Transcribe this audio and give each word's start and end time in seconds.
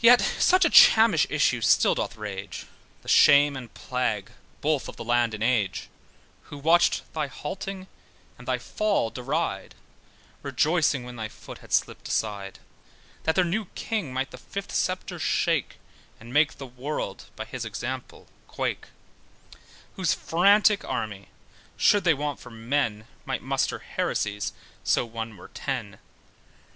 Yet 0.00 0.20
such 0.20 0.64
a 0.64 0.70
Chammish 0.70 1.26
issue 1.28 1.60
still 1.60 1.96
does 1.96 2.16
rage, 2.16 2.66
The 3.02 3.08
shame 3.08 3.56
and 3.56 3.74
plague 3.74 4.30
both 4.60 4.88
of 4.88 4.94
the 4.94 5.02
land 5.02 5.34
and 5.34 5.42
age, 5.42 5.88
Who 6.42 6.56
watched 6.58 7.02
thy 7.14 7.26
halting, 7.26 7.88
and 8.38 8.46
thy 8.46 8.58
fall 8.58 9.10
deride, 9.10 9.74
Rejoicing 10.44 11.02
when 11.02 11.16
thy 11.16 11.26
foot 11.28 11.58
had 11.58 11.72
slipped 11.72 12.06
aside, 12.06 12.60
That 13.24 13.34
their 13.34 13.44
new 13.44 13.64
king 13.74 14.14
might 14.14 14.30
the 14.30 14.38
fifth 14.38 14.72
sceptre 14.72 15.18
shake, 15.18 15.78
And 16.20 16.32
make 16.32 16.58
the 16.58 16.66
world, 16.68 17.24
by 17.34 17.44
his 17.44 17.64
example, 17.64 18.28
quake: 18.46 18.86
Whose 19.96 20.14
frantic 20.14 20.84
army 20.84 21.26
should 21.76 22.04
they 22.04 22.14
want 22.14 22.38
for 22.38 22.50
men 22.50 23.08
Might 23.24 23.42
muster 23.42 23.80
heresies, 23.80 24.52
so 24.84 25.04
one 25.04 25.36
were 25.36 25.48
ten. 25.48 25.98